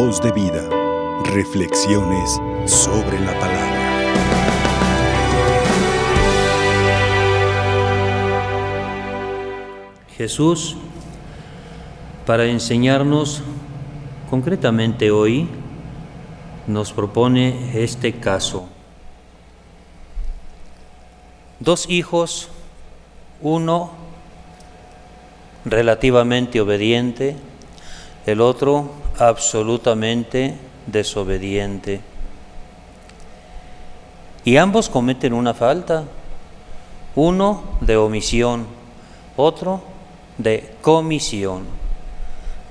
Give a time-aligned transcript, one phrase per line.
[0.00, 0.62] Voz de vida.
[1.24, 4.04] Reflexiones sobre la palabra.
[10.16, 10.76] Jesús,
[12.24, 13.42] para enseñarnos
[14.30, 15.48] concretamente hoy,
[16.68, 18.68] nos propone este caso.
[21.58, 22.50] Dos hijos,
[23.42, 23.90] uno
[25.64, 27.34] relativamente obediente,
[28.26, 30.54] el otro absolutamente
[30.86, 32.00] desobediente.
[34.44, 36.04] Y ambos cometen una falta,
[37.14, 38.66] uno de omisión,
[39.36, 39.82] otro
[40.38, 41.64] de comisión.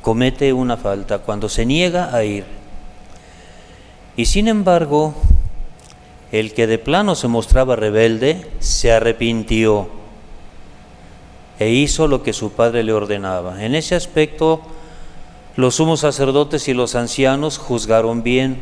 [0.02, 2.46] Comete una falta cuando se niega a ir.
[4.16, 5.14] Y sin embargo,
[6.32, 9.90] el que de plano se mostraba rebelde se arrepintió
[11.60, 13.64] e hizo lo que su padre le ordenaba.
[13.64, 14.62] En ese aspecto,
[15.58, 18.58] los sumos sacerdotes y los ancianos juzgaron bien,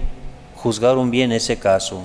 [0.56, 2.04] juzgaron bien ese caso,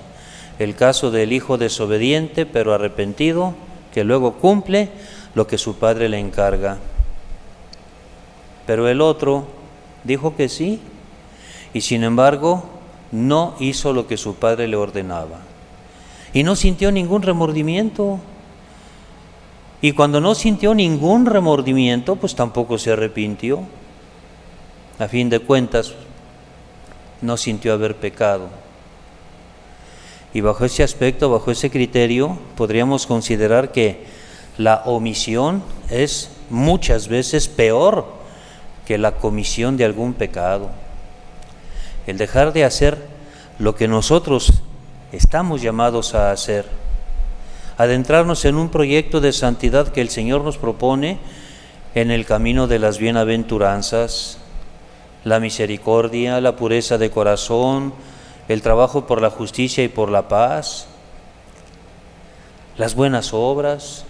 [0.59, 3.55] el caso del hijo desobediente pero arrepentido,
[3.95, 4.91] que luego cumple
[5.35, 6.79] lo que su padre le encarga.
[8.67, 9.47] Pero el otro
[10.03, 10.81] dijo que sí,
[11.73, 12.65] y sin embargo
[13.13, 15.39] no hizo lo que su padre le ordenaba.
[16.33, 18.19] Y no sintió ningún remordimiento.
[19.83, 23.67] Y cuando no sintió ningún remordimiento, pues tampoco se arrepintió.
[25.01, 25.95] A fin de cuentas,
[27.23, 28.49] no sintió haber pecado.
[30.33, 34.05] Y bajo ese aspecto, bajo ese criterio, podríamos considerar que
[34.59, 38.07] la omisión es muchas veces peor
[38.87, 40.71] que la comisión de algún pecado.
[42.07, 42.99] El dejar de hacer
[43.59, 44.53] lo que nosotros
[45.13, 46.67] estamos llamados a hacer
[47.79, 51.19] adentrarnos en un proyecto de santidad que el Señor nos propone
[51.95, 54.37] en el camino de las bienaventuranzas,
[55.25, 57.93] la misericordia, la pureza de corazón,
[58.49, 60.87] el trabajo por la justicia y por la paz,
[62.77, 64.05] las buenas obras,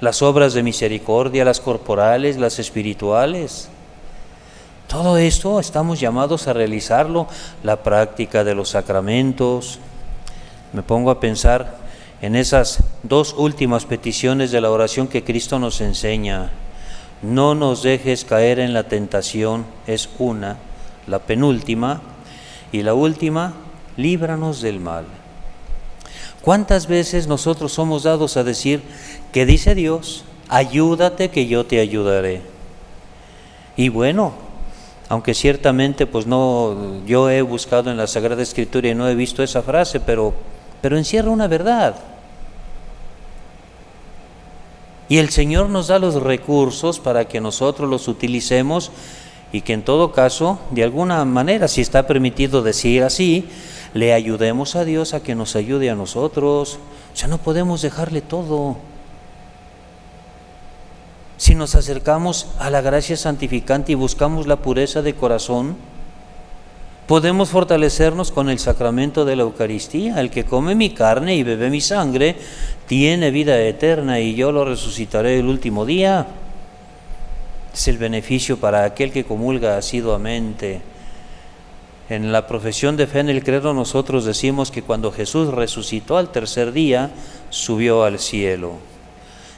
[0.00, 3.68] las obras de misericordia, las corporales, las espirituales.
[4.88, 7.26] Todo esto estamos llamados a realizarlo,
[7.62, 9.78] la práctica de los sacramentos.
[10.72, 11.76] Me pongo a pensar
[12.22, 16.50] en esas dos últimas peticiones de la oración que Cristo nos enseña.
[17.22, 20.56] No nos dejes caer en la tentación, es una,
[21.06, 22.02] la penúltima,
[22.72, 23.54] y la última,
[23.96, 25.04] líbranos del mal.
[26.42, 28.82] ¿Cuántas veces nosotros somos dados a decir
[29.32, 32.42] que dice Dios, ayúdate que yo te ayudaré?
[33.76, 34.32] Y bueno,
[35.08, 39.42] aunque ciertamente pues no yo he buscado en la Sagrada Escritura y no he visto
[39.42, 40.34] esa frase, pero
[40.80, 41.96] pero encierra una verdad.
[45.08, 48.90] Y el Señor nos da los recursos para que nosotros los utilicemos
[49.52, 53.48] y que en todo caso, de alguna manera, si está permitido decir así,
[53.94, 56.78] le ayudemos a Dios a que nos ayude a nosotros.
[57.14, 58.76] O sea, no podemos dejarle todo.
[61.36, 65.76] Si nos acercamos a la gracia santificante y buscamos la pureza de corazón,
[67.06, 70.20] podemos fortalecernos con el sacramento de la Eucaristía.
[70.20, 72.36] El que come mi carne y bebe mi sangre
[72.86, 76.26] tiene vida eterna y yo lo resucitaré el último día.
[77.72, 80.80] Es el beneficio para aquel que comulga asiduamente.
[82.08, 86.30] En la profesión de fe en el credo nosotros decimos que cuando Jesús resucitó al
[86.30, 87.10] tercer día,
[87.50, 88.74] subió al cielo.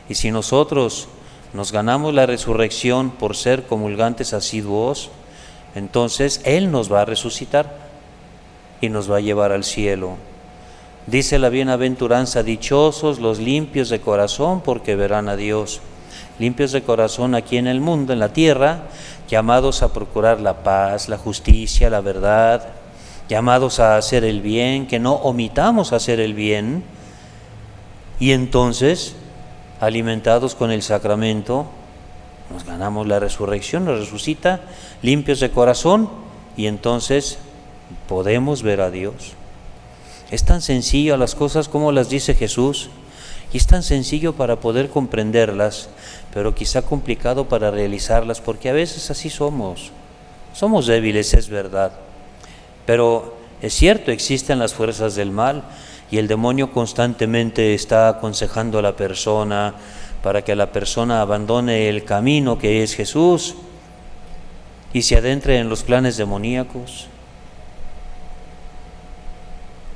[0.09, 1.09] Y si nosotros
[1.53, 5.11] nos ganamos la resurrección por ser comulgantes asiduos,
[5.79, 7.77] entonces Él nos va a resucitar
[8.81, 10.17] y nos va a llevar al cielo.
[11.07, 15.81] Dice la bienaventuranza, dichosos los limpios de corazón porque verán a Dios.
[16.39, 18.83] Limpios de corazón aquí en el mundo, en la tierra,
[19.29, 22.69] llamados a procurar la paz, la justicia, la verdad,
[23.29, 26.85] llamados a hacer el bien, que no omitamos hacer el bien.
[28.21, 29.17] Y entonces,
[29.81, 31.67] alimentados con el sacramento,
[32.53, 34.61] nos ganamos la resurrección, nos resucita
[35.03, 36.09] limpios de corazón
[36.57, 37.39] y entonces
[38.09, 39.33] podemos ver a Dios.
[40.31, 42.91] Es tan sencillo las cosas como las dice Jesús
[43.53, 45.89] y es tan sencillo para poder comprenderlas,
[46.35, 49.91] pero quizá complicado para realizarlas porque a veces así somos.
[50.53, 51.93] Somos débiles, es verdad,
[52.85, 55.63] pero es cierto, existen las fuerzas del mal
[56.11, 59.75] y el demonio constantemente está aconsejando a la persona,
[60.23, 63.55] para que la persona abandone el camino que es Jesús
[64.93, 67.07] y se adentre en los planes demoníacos.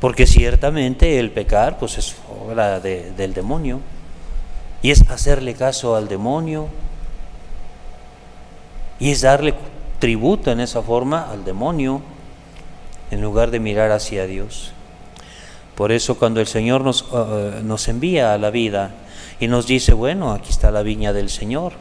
[0.00, 3.80] Porque ciertamente el pecar pues es obra del demonio
[4.82, 6.69] y es hacerle caso al demonio
[8.98, 9.54] y es darle
[9.98, 12.02] tributo en esa forma al demonio
[13.10, 14.72] en lugar de mirar hacia Dios.
[15.76, 18.90] Por eso cuando el Señor nos, uh, nos envía a la vida
[19.40, 21.72] y nos dice, bueno, aquí está la viña del Señor,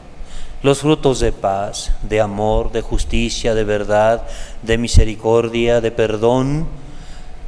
[0.63, 4.23] los frutos de paz, de amor, de justicia, de verdad,
[4.61, 6.67] de misericordia, de perdón,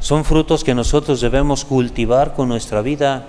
[0.04, 3.26] son frutos que nosotros debemos cultivar con nuestra vida.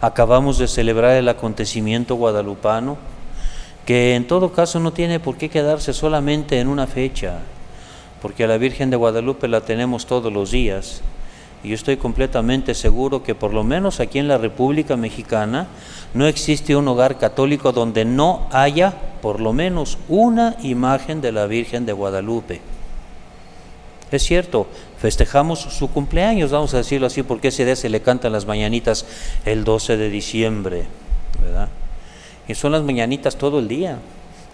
[0.00, 2.96] Acabamos de celebrar el acontecimiento guadalupano,
[3.84, 7.38] que en todo caso no tiene por qué quedarse solamente en una fecha,
[8.22, 11.02] porque a la Virgen de Guadalupe la tenemos todos los días.
[11.62, 15.66] Y yo estoy completamente seguro que por lo menos aquí en la República Mexicana
[16.14, 21.46] no existe un hogar católico donde no haya por lo menos una imagen de la
[21.46, 22.60] Virgen de Guadalupe.
[24.10, 24.66] Es cierto,
[24.98, 29.06] festejamos su cumpleaños, vamos a decirlo así, porque ese día se le cantan las mañanitas
[29.44, 30.84] el 12 de diciembre,
[31.40, 31.68] ¿verdad?
[32.48, 33.98] Y son las mañanitas todo el día.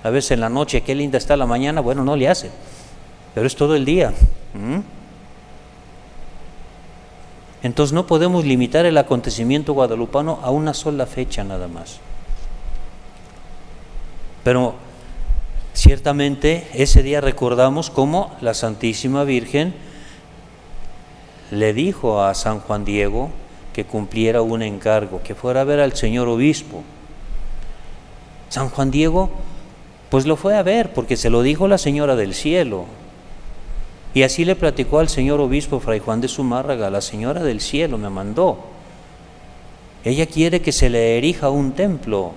[0.02, 2.50] A veces en la noche, qué linda está la mañana, bueno, no le hace,
[3.34, 4.12] pero es todo el día.
[7.66, 11.98] Entonces no podemos limitar el acontecimiento guadalupano a una sola fecha nada más.
[14.42, 14.74] Pero
[15.76, 19.74] Ciertamente ese día recordamos cómo la Santísima Virgen
[21.50, 23.28] le dijo a San Juan Diego
[23.74, 26.82] que cumpliera un encargo, que fuera a ver al señor obispo.
[28.48, 29.30] San Juan Diego
[30.08, 32.86] pues lo fue a ver porque se lo dijo la señora del cielo.
[34.16, 37.98] Y así le platicó al señor obispo Fray Juan de Zumárraga, la señora del cielo
[37.98, 38.60] me mandó.
[40.04, 42.32] Ella quiere que se le erija un templo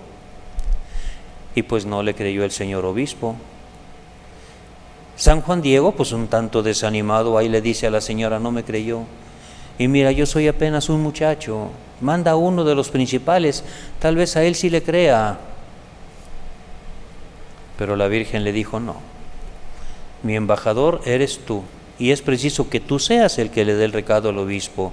[1.56, 3.38] y pues no le creyó el señor obispo.
[5.16, 8.66] San Juan Diego, pues un tanto desanimado, ahí le dice a la señora, no me
[8.66, 9.04] creyó.
[9.78, 11.70] Y mira, yo soy apenas un muchacho,
[12.02, 13.64] manda a uno de los principales,
[14.00, 15.40] tal vez a él sí le crea.
[17.78, 18.98] Pero la Virgen le dijo, no,
[20.24, 21.63] mi embajador eres tú,
[21.98, 24.92] y es preciso que tú seas el que le dé el recado al obispo.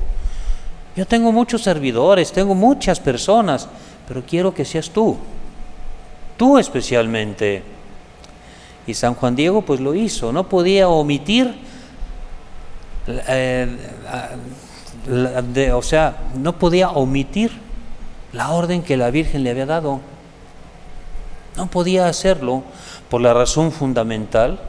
[0.97, 3.69] Yo tengo muchos servidores, tengo muchas personas,
[4.09, 5.17] pero quiero que seas tú
[6.37, 7.63] tú especialmente.
[8.87, 11.55] Y San Juan Diego pues lo hizo, no podía omitir,
[13.09, 13.77] eh,
[15.73, 17.51] o sea, no podía omitir
[18.33, 20.01] la orden que la Virgen le había dado.
[21.57, 22.63] No podía hacerlo
[23.11, 24.61] por la razón fundamental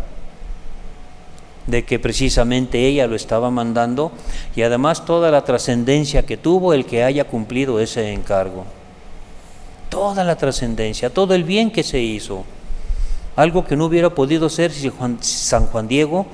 [1.67, 4.11] de que precisamente ella lo estaba mandando
[4.55, 8.65] y además toda la trascendencia que tuvo el que haya cumplido ese encargo
[9.89, 12.45] toda la trascendencia, todo el bien que se hizo.
[13.35, 14.91] Algo que no hubiera podido ser si
[15.21, 16.25] San Juan Diego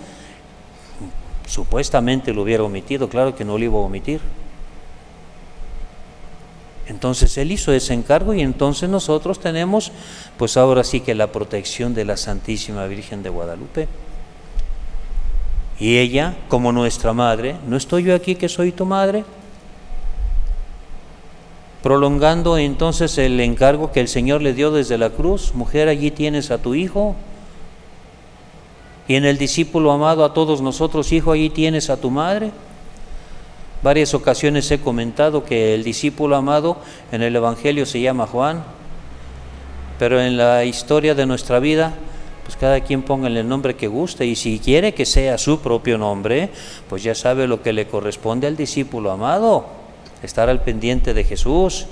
[1.47, 4.21] supuestamente lo hubiera omitido, claro que no lo iba a omitir.
[6.87, 9.91] Entonces él hizo ese encargo y entonces nosotros tenemos,
[10.37, 13.87] pues ahora sí que la protección de la Santísima Virgen de Guadalupe.
[15.79, 19.23] Y ella, como nuestra madre, ¿no estoy yo aquí que soy tu madre?
[21.83, 26.49] prolongando entonces el encargo que el Señor le dio desde la cruz, mujer, allí tienes
[26.49, 27.13] a tu hijo,
[29.05, 32.51] y en el discípulo amado a todos nosotros, hijo, allí tienes a tu madre.
[33.83, 36.77] Varias ocasiones he comentado que el discípulo amado
[37.11, 38.63] en el Evangelio se llama Juan,
[39.99, 41.93] pero en la historia de nuestra vida,
[42.43, 45.97] pues cada quien ponga el nombre que guste y si quiere que sea su propio
[45.97, 46.49] nombre,
[46.89, 49.83] pues ya sabe lo que le corresponde al discípulo amado
[50.23, 51.85] estar al pendiente de Jesús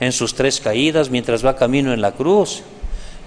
[0.00, 2.62] en sus tres caídas mientras va camino en la cruz.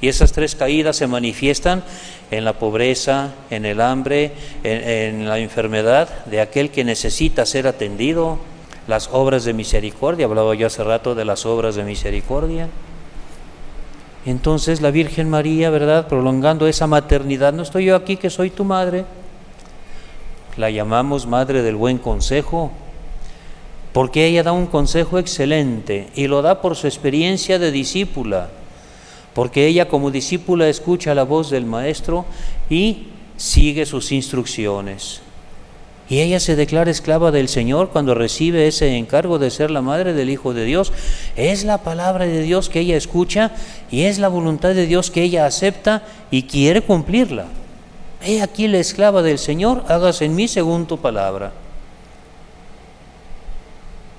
[0.02, 1.82] Y esas tres caídas se manifiestan
[2.30, 4.34] en la pobreza, en el hambre,
[4.64, 8.38] en, la enfermedad de aquel que necesita ser atendido.
[8.86, 12.68] Las obras de misericordia, hablaba yo hace rato de las obras de misericordia.
[14.26, 16.08] Entonces la Virgen María, ¿verdad?
[16.08, 19.06] Prolongando esa maternidad, no estoy yo aquí que soy tu madre.
[20.56, 22.72] La llamamos Madre del Buen Consejo,
[23.92, 28.50] porque ella da un consejo excelente y lo da por su experiencia de discípula,
[29.34, 32.26] porque ella como discípula escucha la voz del Maestro
[32.70, 35.22] y sigue sus instrucciones.
[36.10, 40.14] Y ella se declara esclava del Señor cuando recibe ese encargo de ser la madre
[40.14, 40.92] del Hijo de Dios.
[41.36, 43.52] Es la palabra de Dios que ella escucha
[43.90, 47.46] y es la voluntad de Dios que ella acepta y quiere cumplirla.
[48.26, 51.52] He aquí la esclava del Señor, hágase en mí según tu palabra.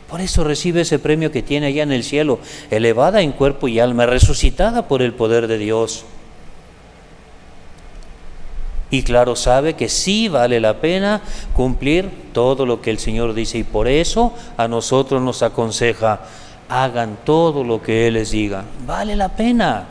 [0.09, 2.39] Por eso recibe ese premio que tiene allá en el cielo,
[2.71, 6.05] elevada en cuerpo y alma, resucitada por el poder de Dios.
[8.95, 11.21] Y claro, sabe que sí vale la pena
[11.53, 16.21] cumplir todo lo que el Señor dice y por eso a nosotros nos aconseja,
[16.69, 18.63] hagan todo lo que Él les diga.
[18.87, 19.89] Vale la pena.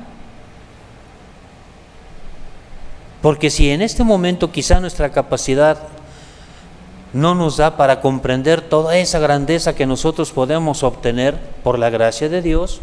[3.21, 5.79] Porque si en este momento quizá nuestra capacidad
[7.11, 12.29] no nos da para comprender toda esa grandeza que nosotros podemos obtener por la gracia
[12.29, 12.79] de Dios,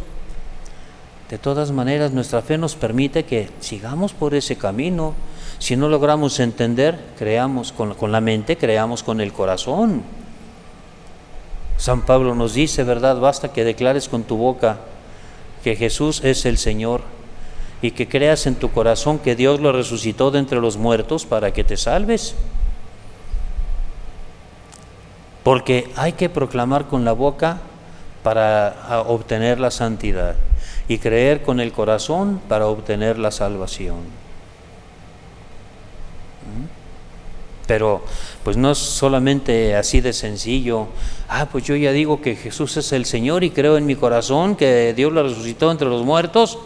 [1.31, 5.15] de todas maneras nuestra fe nos permite que sigamos por ese camino.
[5.61, 10.02] Si no logramos entender, creamos con, la mente, creamos con el corazón.
[11.76, 13.21] San Pablo nos dice, ¿verdad?
[13.21, 14.79] Basta que declares con tu boca
[15.62, 17.02] que Jesús es el Señor
[17.83, 21.52] y que creas en tu corazón que Dios lo resucitó de entre los muertos para
[21.52, 22.35] que te salves.
[25.45, 27.59] Porque hay que proclamar con la boca
[28.23, 30.37] para obtener la santidad
[30.88, 34.20] y creer con el corazón para obtener la salvación.
[37.66, 38.04] Pero
[38.42, 40.88] pues no es solamente así de sencillo.
[41.28, 44.57] Ah, pues yo ya digo que Jesús es el Señor y creo en mi corazón
[44.57, 46.59] que Dios lo resucitó entre los muertos.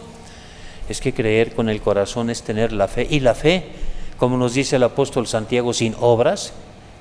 [0.89, 3.07] Es que creer con el corazón es tener la fe.
[3.09, 3.67] Y la fe,
[4.17, 6.53] como nos dice el apóstol Santiago, sin obras,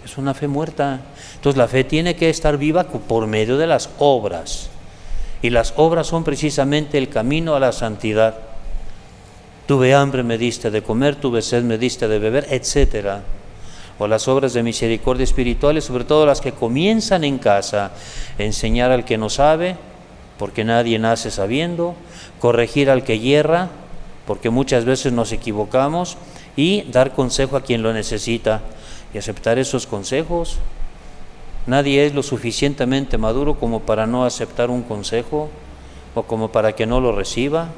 [0.04, 1.00] es una fe muerta.
[1.36, 4.68] Entonces la fe tiene que estar viva por medio de las obras.
[5.40, 8.53] Y las obras son precisamente el camino a la santidad.
[9.66, 13.23] Tuve hambre, me diste de comer, tuve sed, me diste de beber, etcétera.
[13.99, 17.92] O las obras de misericordia espirituales, sobre todo las que comienzan en casa,
[18.38, 19.76] enseñar al que no sabe,
[20.38, 21.94] porque nadie nace sabiendo,
[22.40, 23.71] corregir al que hierra,
[24.26, 26.18] porque muchas veces nos equivocamos,
[26.56, 28.61] y dar consejo a quien lo necesita
[29.12, 30.59] y aceptar esos consejos.
[31.66, 35.49] Nadie es lo suficientemente maduro como para no aceptar un consejo
[36.14, 37.68] o como para que no lo reciba.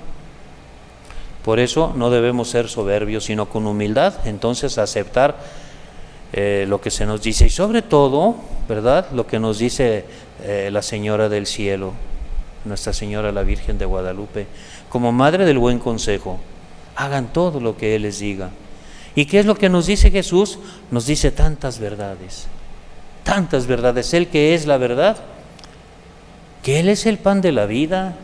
[1.47, 5.37] Por eso no debemos ser soberbios, sino con humildad, entonces aceptar
[6.33, 8.35] eh, lo que se nos dice y sobre todo,
[8.69, 9.07] ¿verdad?
[9.13, 10.05] Lo que nos dice
[10.43, 11.93] eh, la Señora del Cielo,
[12.65, 14.49] Nuestra Señora la Virgen de Guadalupe,
[14.89, 16.41] como Madre del Buen Consejo.
[16.97, 18.51] Hagan todo lo que Él les diga.
[19.15, 20.59] ¿Y qué es lo que nos dice Jesús?
[20.91, 22.49] Nos dice tantas verdades,
[23.23, 24.13] tantas verdades.
[24.15, 25.17] Él que es la verdad,
[26.65, 28.17] que Él es el pan de la vida,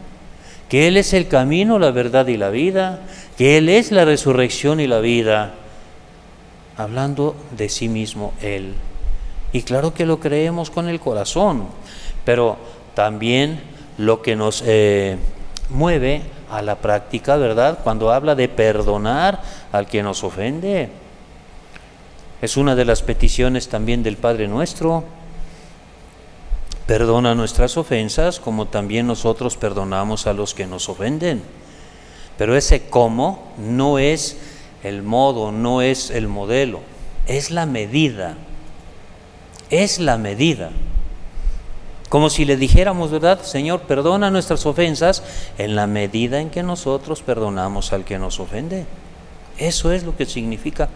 [0.72, 3.00] que Él es el camino, la verdad y la vida,
[3.36, 5.52] que Él es la resurrección y la vida,
[6.78, 8.72] hablando de sí mismo Él.
[9.52, 11.66] Y claro que lo creemos con el corazón,
[12.24, 12.56] pero
[12.94, 13.60] también
[13.98, 15.18] lo que nos eh,
[15.68, 17.80] mueve a la práctica, ¿verdad?
[17.84, 20.88] Cuando habla de perdonar al que nos ofende.
[22.40, 25.04] Es una de las peticiones también del Padre nuestro.
[26.86, 31.42] Perdona nuestras ofensas como también nosotros perdonamos a los que nos ofenden.
[32.36, 34.36] Pero ese cómo no es
[34.82, 36.80] el modo, no es el modelo,
[37.26, 38.36] es la medida.
[39.70, 40.70] Es la medida.
[42.08, 43.40] Como si le dijéramos, ¿verdad?
[43.42, 45.22] Señor, perdona nuestras ofensas
[45.56, 48.84] en la medida en que nosotros perdonamos al que nos ofende.
[49.56, 50.90] Eso es lo que significa.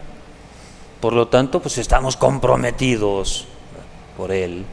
[1.01, 3.47] Por lo tanto, pues estamos comprometidos
[4.17, 4.67] por Él.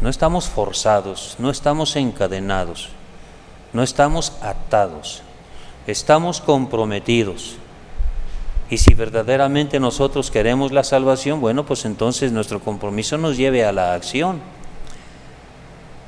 [0.00, 2.88] No estamos forzados, no estamos encadenados,
[3.72, 5.22] no estamos atados,
[5.86, 7.56] estamos comprometidos.
[8.70, 13.72] Y si verdaderamente nosotros queremos la salvación, bueno, pues entonces nuestro compromiso nos lleve a
[13.72, 14.40] la acción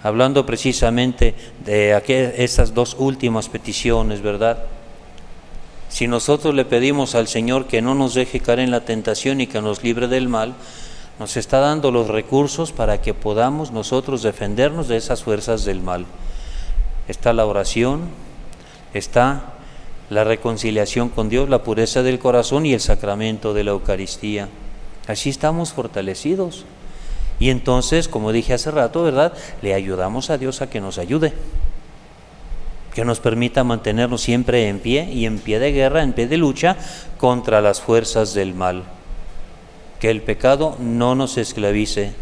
[0.02, 1.34] hablando precisamente
[1.64, 2.00] de
[2.36, 4.64] estas dos últimas peticiones, ¿verdad?
[5.88, 9.46] Si nosotros le pedimos al Señor que no nos deje caer en la tentación y
[9.46, 10.54] que nos libre del mal,
[11.18, 16.06] nos está dando los recursos para que podamos nosotros defendernos de esas fuerzas del mal.
[17.08, 18.02] Está la oración,
[18.94, 19.54] está
[20.10, 24.48] la reconciliación con Dios, la pureza del corazón y el sacramento de la Eucaristía.
[25.06, 26.64] Así estamos fortalecidos.
[27.38, 29.32] Y entonces, como dije hace rato, ¿verdad?
[29.62, 31.32] Le ayudamos a Dios a que nos ayude,
[32.94, 36.36] que nos permita mantenernos siempre en pie y en pie de guerra, en pie de
[36.36, 36.76] lucha
[37.18, 38.84] contra las fuerzas del mal.
[40.02, 42.12] Que el pecado no nos esclavice,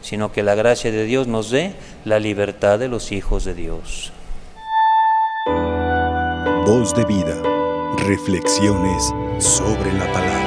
[0.00, 1.74] sino que la gracia de Dios nos dé
[2.06, 4.10] la libertad de los hijos de Dios.
[6.64, 7.42] Voz de vida,
[7.98, 10.45] reflexiones sobre la palabra.